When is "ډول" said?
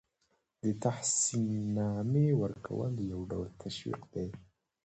3.31-3.49